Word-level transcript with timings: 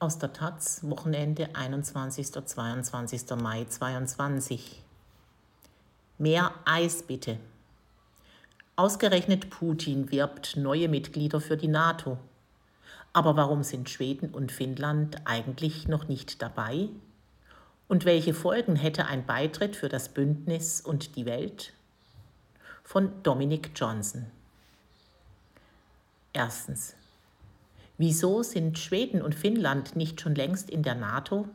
Aus 0.00 0.16
der 0.16 0.32
Taz, 0.32 0.82
Wochenende 0.84 1.56
21. 1.56 2.30
22. 2.30 3.30
Mai 3.42 3.64
22. 3.64 4.84
Mehr 6.18 6.54
Eis 6.64 7.02
bitte. 7.02 7.40
Ausgerechnet 8.76 9.50
Putin 9.50 10.12
wirbt 10.12 10.56
neue 10.56 10.88
Mitglieder 10.88 11.40
für 11.40 11.56
die 11.56 11.66
NATO. 11.66 12.16
Aber 13.12 13.36
warum 13.36 13.64
sind 13.64 13.90
Schweden 13.90 14.30
und 14.30 14.52
Finnland 14.52 15.16
eigentlich 15.24 15.88
noch 15.88 16.06
nicht 16.06 16.42
dabei? 16.42 16.90
Und 17.88 18.04
welche 18.04 18.34
Folgen 18.34 18.76
hätte 18.76 19.06
ein 19.06 19.26
Beitritt 19.26 19.74
für 19.74 19.88
das 19.88 20.10
Bündnis 20.10 20.80
und 20.80 21.16
die 21.16 21.26
Welt? 21.26 21.72
Von 22.84 23.20
Dominic 23.24 23.72
Johnson. 23.74 24.26
Erstens. 26.32 26.97
Wieso 27.98 28.44
sind 28.44 28.78
Schweden 28.78 29.20
und 29.20 29.34
Finnland 29.34 29.96
nicht 29.96 30.20
schon 30.20 30.36
längst 30.36 30.70
in 30.70 30.84
der 30.84 30.94
NATO? 30.94 31.48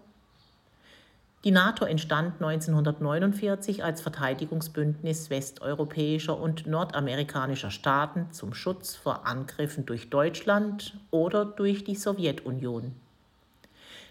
Die 1.46 1.52
NATO 1.52 1.86
entstand 1.86 2.36
1949 2.42 3.84
als 3.84 4.02
Verteidigungsbündnis 4.02 5.30
westeuropäischer 5.30 6.38
und 6.38 6.68
nordamerikanischer 6.68 7.72
Staaten 7.72 8.32
zum 8.32 8.54
Schutz 8.54 8.96
vor 8.96 9.26
Angriffen 9.26 9.86
durch 9.86 10.10
Deutschland 10.10 10.98
oder 11.12 11.46
durch 11.46 11.86
die 11.86 11.96
Sowjetunion. 11.96 12.94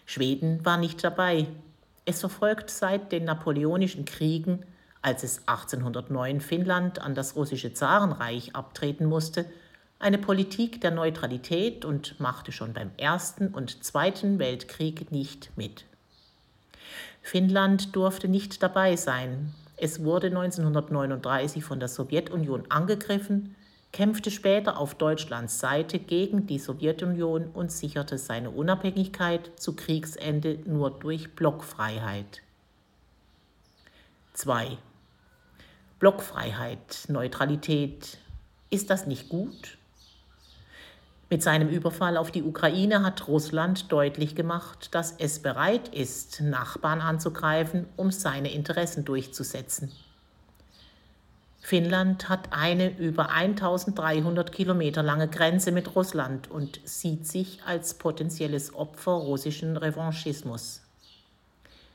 Schweden 0.07 0.65
war 0.65 0.79
nicht 0.79 1.05
dabei. 1.05 1.47
Es 2.07 2.21
verfolgt 2.21 2.71
seit 2.71 3.13
den 3.13 3.25
Napoleonischen 3.25 4.07
Kriegen, 4.07 4.65
als 5.03 5.23
es 5.23 5.47
1809 5.49 6.41
Finnland 6.41 6.99
an 6.99 7.15
das 7.15 7.37
russische 7.37 7.75
Zarenreich 7.75 8.55
abtreten 8.55 9.07
musste, 9.07 9.45
eine 10.03 10.19
Politik 10.19 10.81
der 10.81 10.91
Neutralität 10.91 11.85
und 11.85 12.19
machte 12.19 12.53
schon 12.53 12.73
beim 12.73 12.91
Ersten 12.97 13.49
und 13.49 13.85
Zweiten 13.85 14.39
Weltkrieg 14.39 15.13
nicht 15.13 15.51
mit. 15.57 15.85
Finnland 17.23 17.95
durfte 17.95 18.27
nicht 18.27 18.63
dabei 18.63 18.97
sein. 18.97 19.55
Es 19.77 20.03
wurde 20.03 20.27
1939 20.27 21.65
von 21.65 21.79
der 21.79 21.89
Sowjetunion 21.89 22.65
angegriffen, 22.69 23.55
kämpfte 23.93 24.31
später 24.31 24.79
auf 24.79 24.95
Deutschlands 24.95 25.61
Seite 25.61 25.99
gegen 25.99 26.47
die 26.47 26.59
Sowjetunion 26.59 27.49
und 27.53 27.71
sicherte 27.71 28.19
seine 28.19 28.51
Unabhängigkeit 28.51 29.53
zu 29.61 29.77
Kriegsende 29.77 30.59
nur 30.65 30.91
durch 30.91 31.37
Blockfreiheit. 31.37 32.43
2. 34.35 34.79
Blockfreiheit, 36.01 37.05
Neutralität. 37.09 38.19
Ist 38.71 38.91
das 38.91 39.07
nicht 39.07 39.29
gut? 39.29 39.79
Mit 41.33 41.43
seinem 41.43 41.71
Überfall 41.71 42.19
auf 42.19 42.31
die 42.31 42.43
Ukraine 42.43 43.03
hat 43.03 43.27
Russland 43.27 43.91
deutlich 43.91 44.35
gemacht, 44.35 44.95
dass 44.95 45.15
es 45.19 45.39
bereit 45.39 45.89
ist, 45.89 46.43
Nachbarn 46.43 47.01
anzugreifen, 47.01 47.87
um 47.97 48.11
seine 48.11 48.53
Interessen 48.53 49.07
durchzusetzen. 49.07 49.91
Finnland 51.59 52.29
hat 52.29 52.53
eine 52.53 52.99
über 52.99 53.31
1300 53.31 54.53
Kilometer 54.53 55.03
lange 55.03 55.27
Grenze 55.27 55.73
mit 55.73 55.97
Russland 55.97 56.51
und 56.51 56.81
sieht 56.85 57.27
sich 57.27 57.63
als 57.65 57.95
potenzielles 57.95 58.75
Opfer 58.75 59.13
russischen 59.13 59.79
Revanchismus. 59.79 60.83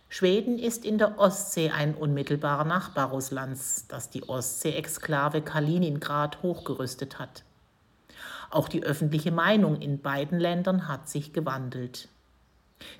Schweden 0.10 0.58
ist 0.58 0.84
in 0.84 0.98
der 0.98 1.20
Ostsee 1.20 1.70
ein 1.70 1.94
unmittelbarer 1.94 2.66
Nachbar 2.66 3.12
Russlands, 3.12 3.86
das 3.88 4.10
die 4.10 4.28
Ostsee-Exklave 4.28 5.44
Kaliningrad 5.44 6.42
hochgerüstet 6.42 7.20
hat. 7.20 7.44
Auch 8.50 8.70
die 8.70 8.84
öffentliche 8.84 9.32
Meinung 9.32 9.82
in 9.82 10.02
beiden 10.02 10.40
Ländern 10.40 10.88
hat 10.88 11.10
sich 11.10 11.34
gewandelt. 11.34 12.10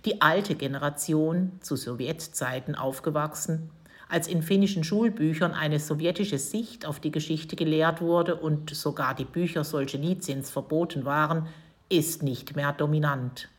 Die 0.06 0.22
alte 0.22 0.56
Generation, 0.56 1.52
zu 1.62 1.76
Sowjetzeiten 1.76 2.76
aufgewachsen, 2.76 3.70
als 4.10 4.28
in 4.28 4.42
finnischen 4.42 4.84
Schulbüchern 4.84 5.54
eine 5.54 5.80
sowjetische 5.80 6.38
Sicht 6.38 6.86
auf 6.86 7.00
die 7.00 7.12
Geschichte 7.12 7.56
gelehrt 7.56 8.02
wurde 8.02 8.36
und 8.36 8.74
sogar 8.74 9.14
die 9.14 9.26
Bücher 9.26 9.64
Solzhenitsyns 9.64 10.50
verboten 10.50 11.06
waren, 11.06 11.48
ist 11.90 12.24
nicht 12.24 12.56
mehr 12.56 12.74
dominant. 12.74 13.50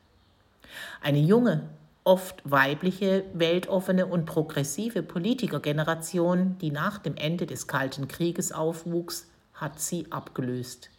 Eine 1.02 1.20
junge, 1.20 1.68
oft 2.04 2.40
weibliche, 2.44 3.24
weltoffene 3.34 4.06
und 4.06 4.24
progressive 4.24 5.02
Politikergeneration, 5.02 6.56
die 6.58 6.70
nach 6.70 6.98
dem 6.98 7.16
Ende 7.16 7.46
des 7.46 7.66
Kalten 7.66 8.08
Krieges 8.08 8.52
aufwuchs, 8.52 9.26
hat 9.54 9.80
sie 9.80 10.06
abgelöst. 10.10 10.90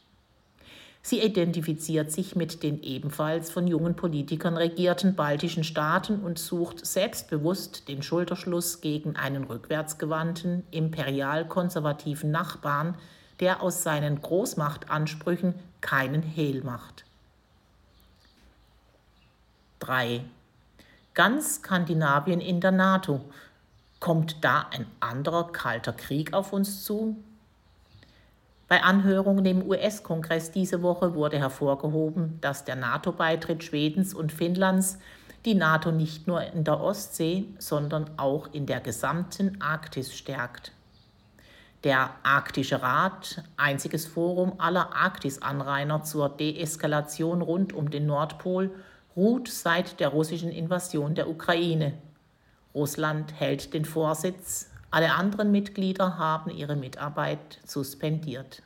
Sie 1.02 1.22
identifiziert 1.22 2.12
sich 2.12 2.36
mit 2.36 2.62
den 2.62 2.84
ebenfalls 2.84 3.50
von 3.52 3.68
jungen 3.68 3.96
Politikern 3.96 4.58
regierten 4.58 5.16
baltischen 5.16 5.64
Staaten 5.64 6.20
und 6.20 6.38
sucht 6.38 6.86
selbstbewusst 6.86 7.88
den 7.88 8.04
Schulterschluss 8.04 8.82
gegen 8.82 9.16
einen 9.16 9.46
rückwärtsgewandten, 9.46 10.64
imperial-konservativen 10.72 12.32
Nachbarn, 12.32 12.96
der 13.40 13.64
aus 13.64 13.84
seinen 13.84 14.22
Großmachtansprüchen 14.22 15.56
keinen 15.82 16.22
Hehl 16.22 16.64
macht. 16.64 17.06
3. 19.80 20.26
Ganz 21.14 21.56
Skandinavien 21.56 22.42
in 22.42 22.60
der 22.60 22.72
NATO. 22.72 23.22
Kommt 24.02 24.44
da 24.44 24.68
ein 24.72 24.86
anderer 25.00 25.52
kalter 25.52 25.94
Krieg 25.94 26.34
auf 26.34 26.52
uns 26.52 26.84
zu? 26.84 27.18
Bei 28.69 28.84
Anhörungen 28.84 29.46
im 29.47 29.68
US-Kongress 29.68 30.52
diese 30.52 30.84
Woche 30.84 31.16
wurde 31.16 31.40
hervorgehoben, 31.40 32.38
dass 32.40 32.66
der 32.66 32.75
NATO-Beitritt 32.75 33.63
Schwedens 33.63 34.13
und 34.13 34.31
Finnlands 34.31 35.00
die 35.44 35.56
NATO 35.56 35.91
nicht 35.91 36.28
nur 36.28 36.44
in 36.44 36.66
der 36.66 36.80
Ostsee, 36.80 37.46
sondern 37.57 38.12
auch 38.18 38.53
in 38.53 38.68
der 38.68 38.80
gesamten 38.80 39.59
Arktis 39.59 40.16
stärkt. 40.16 40.72
Der 41.84 42.12
Arktische 42.22 42.84
Rat, 42.84 43.44
einziges 43.57 44.06
Forum 44.06 44.53
aller 44.59 44.96
Arktisanrainer 44.96 46.03
zur 46.03 46.30
Deeskalation 46.30 47.41
rund 47.41 47.74
um 47.74 47.90
den 47.90 48.06
Nordpol, 48.06 48.69
ruht 49.16 49.47
seit 49.47 50.00
der 50.00 50.09
russischen 50.09 50.51
Invasion 50.51 51.16
der 51.16 51.28
Ukraine. 51.28 51.94
Russland 52.75 53.34
hält 53.34 53.74
den 53.74 53.86
Vorsitz, 53.86 54.69
alle 54.91 55.13
anderen 55.13 55.51
Mitglieder 55.51 56.17
haben 56.17 56.50
ihre 56.51 56.75
Mitarbeit 56.75 57.59
suspendiert. 57.66 58.63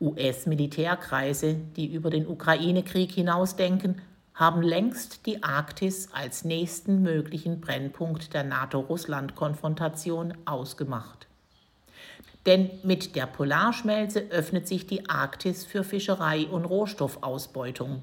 US-Militärkreise, 0.00 1.54
die 1.76 1.92
über 1.92 2.10
den 2.10 2.26
Ukraine-Krieg 2.26 3.10
hinausdenken, 3.12 4.00
haben 4.34 4.62
längst 4.62 5.26
die 5.26 5.42
Arktis 5.42 6.10
als 6.12 6.44
nächsten 6.44 7.02
möglichen 7.02 7.60
Brennpunkt 7.60 8.32
der 8.34 8.44
NATO-Russland-Konfrontation 8.44 10.34
ausgemacht. 10.44 11.26
Denn 12.46 12.70
mit 12.84 13.16
der 13.16 13.26
Polarschmelze 13.26 14.20
öffnet 14.30 14.68
sich 14.68 14.86
die 14.86 15.10
Arktis 15.10 15.64
für 15.66 15.82
Fischerei 15.82 16.46
und 16.46 16.64
Rohstoffausbeutung. 16.64 18.02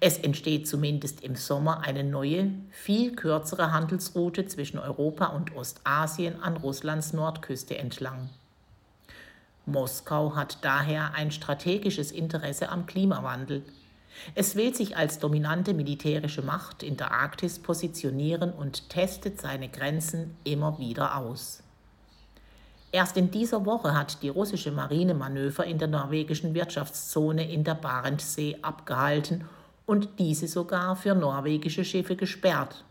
Es 0.00 0.18
entsteht 0.18 0.68
zumindest 0.68 1.22
im 1.22 1.36
Sommer 1.36 1.82
eine 1.82 2.04
neue, 2.04 2.50
viel 2.70 3.14
kürzere 3.14 3.72
Handelsroute 3.72 4.46
zwischen 4.46 4.78
Europa 4.78 5.26
und 5.26 5.54
Ostasien 5.56 6.42
an 6.42 6.56
Russlands 6.56 7.12
Nordküste 7.12 7.78
entlang. 7.78 8.28
Moskau 9.66 10.36
hat 10.36 10.58
daher 10.62 11.14
ein 11.14 11.30
strategisches 11.30 12.12
Interesse 12.12 12.68
am 12.68 12.86
Klimawandel. 12.86 13.64
Es 14.34 14.54
will 14.54 14.74
sich 14.74 14.96
als 14.96 15.18
dominante 15.18 15.74
militärische 15.74 16.42
Macht 16.42 16.82
in 16.82 16.96
der 16.96 17.10
Arktis 17.10 17.58
positionieren 17.58 18.52
und 18.52 18.88
testet 18.88 19.40
seine 19.40 19.68
Grenzen 19.68 20.36
immer 20.44 20.78
wieder 20.78 21.16
aus. 21.16 21.62
Erst 22.92 23.16
in 23.16 23.30
dieser 23.30 23.66
Woche 23.66 23.94
hat 23.94 24.22
die 24.22 24.28
russische 24.28 24.70
Marine 24.70 25.14
Manöver 25.14 25.64
in 25.64 25.78
der 25.78 25.88
norwegischen 25.88 26.54
Wirtschaftszone 26.54 27.50
in 27.50 27.64
der 27.64 27.74
Barentssee 27.74 28.56
abgehalten 28.62 29.44
und 29.86 30.18
diese 30.18 30.48
sogar 30.48 30.96
für 30.96 31.14
norwegische 31.14 31.84
Schiffe 31.84 32.16
gesperrt. 32.16 32.84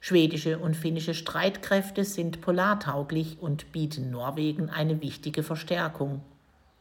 Schwedische 0.00 0.58
und 0.58 0.76
finnische 0.76 1.14
Streitkräfte 1.14 2.04
sind 2.04 2.40
polartauglich 2.40 3.38
und 3.40 3.72
bieten 3.72 4.10
Norwegen 4.10 4.68
eine 4.68 5.00
wichtige 5.00 5.42
Verstärkung. 5.42 6.22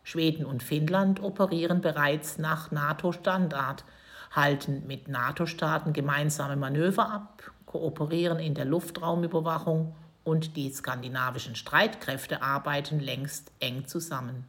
Schweden 0.03 0.45
und 0.45 0.61
Finnland 0.61 1.23
operieren 1.23 1.79
bereits 1.79 2.37
nach 2.37 2.71
NATO-Standard, 2.71 3.85
halten 4.31 4.83
mit 4.87 5.07
NATO-Staaten 5.07 5.93
gemeinsame 5.93 6.57
Manöver 6.57 7.09
ab, 7.09 7.51
kooperieren 7.65 8.39
in 8.39 8.55
der 8.55 8.65
Luftraumüberwachung 8.65 9.95
und 10.25 10.57
die 10.57 10.71
skandinavischen 10.71 11.55
Streitkräfte 11.55 12.41
arbeiten 12.41 12.99
längst 12.99 13.51
eng 13.59 13.87
zusammen. 13.87 14.45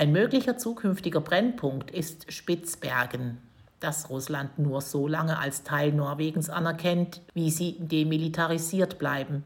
Ein 0.00 0.12
möglicher 0.12 0.56
zukünftiger 0.56 1.20
Brennpunkt 1.20 1.90
ist 1.90 2.32
Spitzbergen, 2.32 3.36
das 3.80 4.08
Russland 4.08 4.58
nur 4.58 4.80
so 4.80 5.06
lange 5.06 5.38
als 5.38 5.62
Teil 5.62 5.92
Norwegens 5.92 6.48
anerkennt, 6.48 7.20
wie 7.34 7.50
sie 7.50 7.76
demilitarisiert 7.78 8.98
bleiben. 8.98 9.44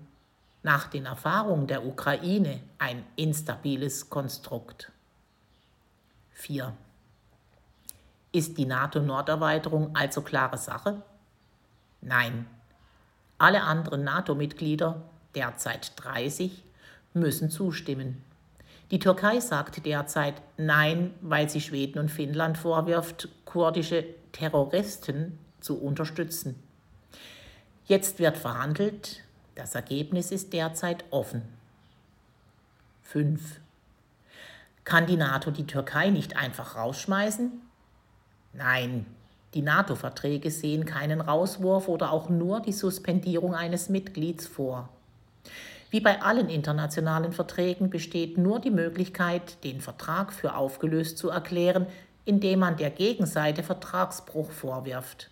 Nach 0.62 0.86
den 0.86 1.06
Erfahrungen 1.06 1.66
der 1.66 1.84
Ukraine 1.84 2.60
ein 2.78 3.04
instabiles 3.16 4.10
Konstrukt. 4.10 4.92
4. 6.34 6.72
Ist 8.30 8.56
die 8.56 8.66
NATO-Norderweiterung 8.66 9.96
also 9.96 10.22
klare 10.22 10.58
Sache? 10.58 11.02
Nein. 12.00 12.46
Alle 13.38 13.64
anderen 13.64 14.04
NATO-Mitglieder, 14.04 15.02
derzeit 15.34 15.94
30, 15.96 16.62
müssen 17.12 17.50
zustimmen. 17.50 18.22
Die 18.90 18.98
Türkei 18.98 19.40
sagt 19.40 19.84
derzeit 19.86 20.34
Nein, 20.56 21.14
weil 21.20 21.48
sie 21.48 21.60
Schweden 21.60 21.98
und 21.98 22.10
Finnland 22.10 22.58
vorwirft, 22.58 23.28
kurdische 23.44 24.04
Terroristen 24.32 25.38
zu 25.60 25.81
unterstützen. 25.81 26.62
Jetzt 27.86 28.19
wird 28.19 28.36
verhandelt, 28.36 29.22
das 29.54 29.75
Ergebnis 29.75 30.31
ist 30.31 30.52
derzeit 30.52 31.04
offen. 31.10 31.42
5. 33.02 33.60
Kann 34.84 35.06
die 35.06 35.16
NATO 35.16 35.50
die 35.50 35.66
Türkei 35.66 36.10
nicht 36.10 36.37
einfach 36.37 36.76
rausschmeißen? 36.76 37.52
Nein, 38.52 39.06
die 39.54 39.62
NATO-Verträge 39.62 40.50
sehen 40.50 40.84
keinen 40.84 41.20
Rauswurf 41.20 41.88
oder 41.88 42.12
auch 42.12 42.28
nur 42.28 42.60
die 42.60 42.72
Suspendierung 42.72 43.54
eines 43.54 43.88
Mitglieds 43.88 44.46
vor. 44.46 44.88
Wie 45.94 46.00
bei 46.00 46.23
allen 46.23 46.49
internationalen 46.49 47.32
Verträgen 47.32 47.88
besteht 47.88 48.37
nur 48.37 48.58
die 48.58 48.73
Möglichkeit, 48.73 49.62
den 49.62 49.81
Vertrag 49.81 50.32
für 50.32 50.56
aufgelöst 50.56 51.19
zu 51.19 51.29
erklären, 51.29 51.87
indem 52.25 52.58
man 52.58 52.76
der 52.76 52.91
Gegenseite 52.91 53.62
Vertragsbruch 53.62 54.50
vorwirft. 54.50 55.31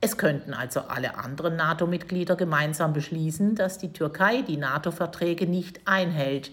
Es 0.00 0.18
könnten 0.18 0.52
also 0.52 0.80
alle 0.80 1.16
anderen 1.16 1.54
NATO-Mitglieder 1.54 2.34
gemeinsam 2.34 2.92
beschließen, 2.92 3.54
dass 3.54 3.78
die 3.78 3.92
Türkei 3.92 4.42
die 4.42 4.56
NATO-Verträge 4.56 5.46
nicht 5.46 5.78
einhält, 5.84 6.50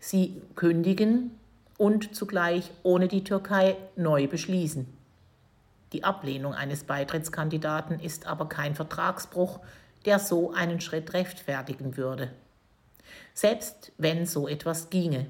sie 0.00 0.42
kündigen 0.56 1.38
und 1.78 2.16
zugleich 2.16 2.72
ohne 2.82 3.06
die 3.06 3.22
Türkei 3.22 3.76
neu 3.94 4.26
beschließen. 4.26 4.92
Die 5.92 6.02
Ablehnung 6.02 6.52
eines 6.52 6.82
Beitrittskandidaten 6.82 8.00
ist 8.00 8.26
aber 8.26 8.48
kein 8.48 8.74
Vertragsbruch, 8.74 9.60
der 10.04 10.18
so 10.18 10.52
einen 10.52 10.80
Schritt 10.80 11.12
rechtfertigen 11.14 11.96
würde. 11.96 12.30
Selbst 13.32 13.92
wenn 13.98 14.26
so 14.26 14.48
etwas 14.48 14.90
ginge, 14.90 15.26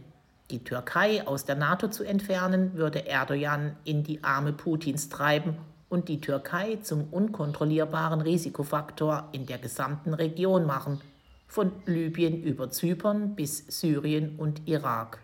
die 0.50 0.62
Türkei 0.62 1.26
aus 1.26 1.44
der 1.44 1.56
NATO 1.56 1.88
zu 1.88 2.04
entfernen, 2.04 2.74
würde 2.74 3.06
Erdogan 3.06 3.76
in 3.84 4.04
die 4.04 4.22
Arme 4.22 4.52
Putins 4.52 5.08
treiben 5.08 5.56
und 5.88 6.08
die 6.08 6.20
Türkei 6.20 6.76
zum 6.82 7.04
unkontrollierbaren 7.12 8.20
Risikofaktor 8.20 9.28
in 9.32 9.46
der 9.46 9.58
gesamten 9.58 10.12
Region 10.12 10.66
machen, 10.66 11.00
von 11.46 11.72
Libyen 11.86 12.42
über 12.42 12.70
Zypern 12.70 13.36
bis 13.36 13.64
Syrien 13.68 14.36
und 14.38 14.66
Irak. 14.66 15.20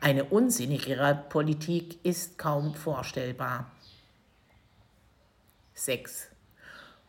Eine 0.00 0.24
unsinnigere 0.24 1.24
Politik 1.28 2.04
ist 2.04 2.36
kaum 2.38 2.74
vorstellbar. 2.74 3.70
6. 5.74 6.28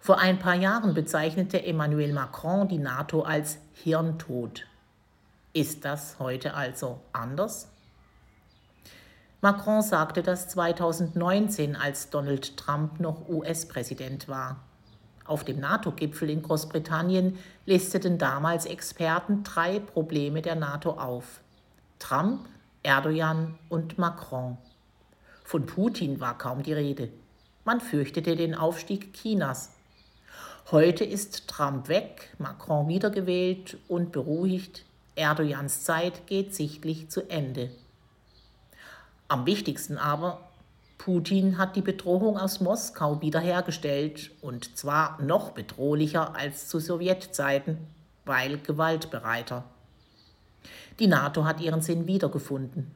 Vor 0.06 0.20
ein 0.20 0.38
paar 0.38 0.54
Jahren 0.54 0.94
bezeichnete 0.94 1.66
Emmanuel 1.66 2.14
Macron 2.14 2.68
die 2.68 2.78
NATO 2.78 3.24
als 3.24 3.58
Hirntod. 3.74 4.68
Ist 5.52 5.84
das 5.84 6.20
heute 6.20 6.54
also 6.54 7.00
anders? 7.12 7.70
Macron 9.42 9.82
sagte 9.82 10.22
das 10.22 10.48
2019, 10.50 11.76
als 11.76 12.12
Donald 12.12 12.56
Trump 12.56 13.00
noch 13.00 13.28
US-Präsident 13.28 14.30
war. 14.30 14.58
Auf 15.26 15.44
dem 15.44 15.60
NATO-Gipfel 15.60 16.30
in 16.30 16.44
Großbritannien 16.44 17.40
listeten 17.66 18.20
damals 18.20 18.68
Experten 18.68 19.44
drei 19.44 19.80
Probleme 19.80 20.44
der 20.44 20.54
NATO 20.54 21.00
auf. 21.00 21.40
Trump, 21.98 22.46
Erdogan 22.84 23.58
und 23.70 23.98
Macron. 23.98 24.58
Von 25.44 25.66
Putin 25.66 26.20
war 26.20 26.38
kaum 26.38 26.62
die 26.62 26.74
Rede. 26.74 27.10
Man 27.64 27.82
fürchtete 27.82 28.36
den 28.36 28.54
Aufstieg 28.54 29.12
Chinas. 29.16 29.75
Heute 30.72 31.04
ist 31.04 31.48
Trump 31.48 31.90
weg, 31.90 32.34
Macron 32.40 32.88
wiedergewählt 32.88 33.78
und 33.88 34.12
beruhigt. 34.12 34.84
Erdogans 35.16 35.84
Zeit 35.84 36.26
geht 36.26 36.56
sichtlich 36.56 37.08
zu 37.12 37.30
Ende. 37.30 37.70
Am 39.28 39.46
wichtigsten 39.46 40.00
aber, 40.00 40.40
Putin 40.98 41.60
hat 41.60 41.76
die 41.76 41.84
Bedrohung 41.84 42.40
aus 42.40 42.62
Moskau 42.62 43.22
wiederhergestellt 43.22 44.32
und 44.42 44.76
zwar 44.76 45.22
noch 45.22 45.52
bedrohlicher 45.52 46.36
als 46.36 46.68
zu 46.68 46.80
Sowjetzeiten, 46.80 47.78
weil 48.26 48.58
gewaltbereiter. 48.58 49.66
Die 50.98 51.06
NATO 51.06 51.46
hat 51.46 51.62
ihren 51.62 51.82
Sinn 51.82 52.08
wiedergefunden. 52.08 52.90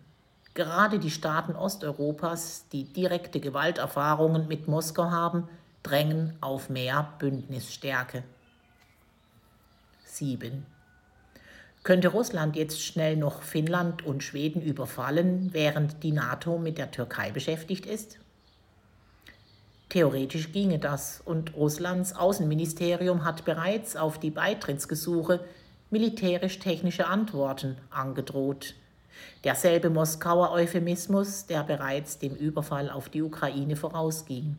Gerade 0.55 0.97
die 0.97 1.11
Staaten 1.11 1.55
Osteuropas, 1.55 2.65
die 2.71 2.85
direkte 2.85 3.39
Gewalterfahrungen 3.39 4.47
mit 4.47 4.67
Moskau 4.67 5.11
haben, 5.11 5.47
drängen 5.83 6.33
auf 6.41 6.69
mehr 6.69 7.13
Bündnisstärke. 7.19 8.23
7. 10.05 10.65
Könnte 11.83 12.09
Russland 12.09 12.55
jetzt 12.55 12.83
schnell 12.83 13.15
noch 13.15 13.41
Finnland 13.41 14.05
und 14.05 14.23
Schweden 14.23 14.61
überfallen, 14.61 15.53
während 15.53 16.03
die 16.03 16.11
NATO 16.11 16.57
mit 16.57 16.77
der 16.77 16.91
Türkei 16.91 17.31
beschäftigt 17.31 17.85
ist? 17.85 18.19
Theoretisch 19.87 20.51
ginge 20.51 20.77
das 20.77 21.21
und 21.23 21.55
Russlands 21.55 22.15
Außenministerium 22.15 23.25
hat 23.25 23.45
bereits 23.45 23.95
auf 23.95 24.19
die 24.19 24.29
Beitrittsgesuche 24.29 25.39
militärisch-technische 25.89 27.07
Antworten 27.07 27.77
angedroht. 27.89 28.75
Derselbe 29.43 29.89
Moskauer 29.89 30.51
Euphemismus, 30.51 31.47
der 31.47 31.63
bereits 31.63 32.19
dem 32.19 32.35
Überfall 32.35 32.91
auf 32.91 33.09
die 33.09 33.23
Ukraine 33.23 33.75
vorausging. 33.75 34.57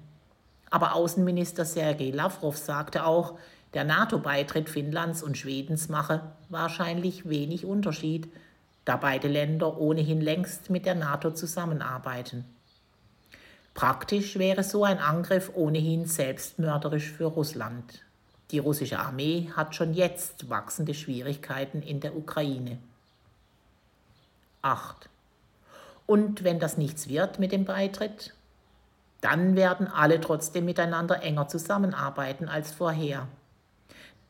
Aber 0.71 0.95
Außenminister 0.95 1.65
Sergei 1.65 2.11
Lavrov 2.11 2.57
sagte 2.57 3.05
auch, 3.05 3.39
der 3.75 3.85
NATO-Beitritt 3.85 4.71
Finnlands 4.71 5.23
und 5.23 5.37
Schwedens 5.37 5.89
mache 5.89 6.23
wahrscheinlich 6.49 7.29
wenig 7.29 7.65
Unterschied, 7.65 8.29
da 8.85 8.97
beide 8.97 9.29
Länder 9.29 9.79
ohnehin 9.79 10.21
längst 10.21 10.71
mit 10.71 10.87
der 10.87 10.95
NATO 10.95 11.31
zusammenarbeiten. 11.33 12.45
Praktisch 13.75 14.39
wäre 14.39 14.65
so 14.65 14.85
ein 14.85 14.99
Angriff 14.99 15.53
ohnehin 15.55 16.07
selbstmörderisch 16.07 17.11
für 17.11 17.27
Russland. 17.27 18.03
Die 18.51 18.59
russische 18.59 18.99
Armee 18.99 19.51
hat 19.55 19.77
schon 19.77 19.95
jetzt 19.95 20.51
wachsende 20.51 20.95
Schwierigkeiten 20.95 21.83
in 21.83 22.01
der 22.01 22.17
Ukraine. 22.17 22.79
8. 24.63 25.09
Und 26.07 26.43
wenn 26.43 26.59
das 26.59 26.77
nichts 26.77 27.09
wird 27.09 27.39
mit 27.39 27.53
dem 27.53 27.65
Beitritt, 27.65 28.35
dann 29.21 29.57
werden 29.57 29.87
alle 29.87 30.21
trotzdem 30.21 30.65
miteinander 30.65 31.23
enger 31.23 31.49
zusammenarbeiten 31.49 32.49
als 32.49 32.73
vorher. 32.73 33.27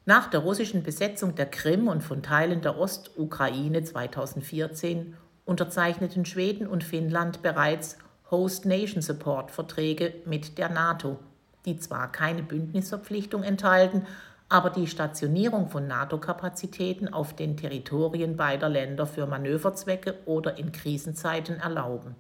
Nach 0.07 0.29
der 0.29 0.41
russischen 0.41 0.83
Besetzung 0.83 1.35
der 1.35 1.47
Krim 1.47 1.87
und 1.87 2.03
von 2.03 2.23
Teilen 2.23 2.63
der 2.63 2.79
Ostukraine 2.79 3.85
2014 3.85 5.17
unterzeichneten 5.45 6.25
Schweden 6.25 6.67
und 6.67 6.83
Finnland 6.83 7.43
bereits 7.43 7.99
Host 8.31 8.65
Nation 8.65 9.03
Support 9.03 9.51
Verträge 9.51 10.15
mit 10.25 10.59
der 10.59 10.69
NATO, 10.69 11.19
die 11.65 11.77
zwar 11.77 12.11
keine 12.11 12.43
Bündnisverpflichtung 12.43 13.43
enthalten, 13.43 14.07
aber 14.49 14.71
die 14.71 14.87
Stationierung 14.87 15.69
von 15.69 15.87
NATO-Kapazitäten 15.87 17.13
auf 17.13 17.35
den 17.35 17.57
Territorien 17.57 18.37
beider 18.37 18.69
Länder 18.69 19.07
für 19.07 19.27
Manöverzwecke 19.27 20.17
oder 20.27 20.59
in 20.59 20.73
Krisenzeiten 20.73 21.61
erlauben. 21.61 22.17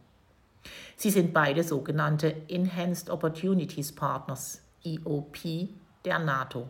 Sie 0.96 1.10
sind 1.10 1.32
beide 1.32 1.64
sogenannte 1.64 2.34
Enhanced 2.48 3.10
Opportunities 3.10 3.92
Partners, 3.92 4.62
EOP, 4.84 5.68
der 6.04 6.18
NATO 6.18 6.68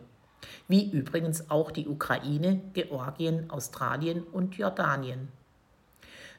wie 0.67 0.89
übrigens 0.89 1.49
auch 1.49 1.71
die 1.71 1.87
Ukraine, 1.87 2.61
Georgien, 2.73 3.49
Australien 3.49 4.23
und 4.23 4.55
Jordanien. 4.55 5.29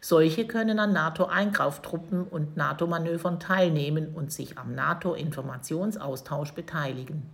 Solche 0.00 0.46
können 0.46 0.80
an 0.80 0.92
NATO-Eingreiftruppen 0.92 2.24
und 2.24 2.56
NATO-Manövern 2.56 3.38
teilnehmen 3.38 4.08
und 4.14 4.32
sich 4.32 4.58
am 4.58 4.74
NATO-Informationsaustausch 4.74 6.52
beteiligen. 6.54 7.30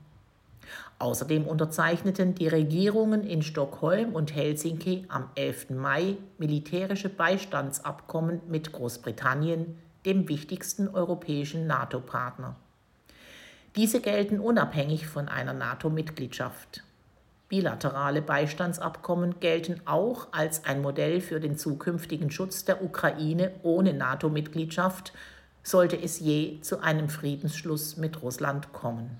Außerdem 0.98 1.46
unterzeichneten 1.46 2.34
die 2.34 2.48
Regierungen 2.48 3.24
in 3.24 3.40
Stockholm 3.40 4.12
und 4.12 4.34
Helsinki 4.34 5.06
am 5.08 5.30
11. 5.34 5.70
Mai 5.70 6.18
militärische 6.36 7.08
Beistandsabkommen 7.08 8.42
mit 8.48 8.72
Großbritannien, 8.72 9.78
dem 10.08 10.26
wichtigsten 10.26 10.88
europäischen 10.88 11.66
NATO-Partner. 11.66 12.56
Diese 13.76 14.00
gelten 14.00 14.40
unabhängig 14.40 15.06
von 15.06 15.28
einer 15.28 15.52
NATO-Mitgliedschaft. 15.52 16.82
Bilaterale 17.50 18.22
Beistandsabkommen 18.22 19.38
gelten 19.38 19.82
auch 19.84 20.28
als 20.32 20.64
ein 20.64 20.80
Modell 20.80 21.20
für 21.20 21.40
den 21.40 21.58
zukünftigen 21.58 22.30
Schutz 22.30 22.64
der 22.64 22.82
Ukraine 22.82 23.52
ohne 23.62 23.92
NATO-Mitgliedschaft, 23.92 25.12
sollte 25.62 26.00
es 26.00 26.20
je 26.20 26.58
zu 26.62 26.80
einem 26.80 27.10
Friedensschluss 27.10 27.98
mit 27.98 28.22
Russland 28.22 28.72
kommen. 28.72 29.10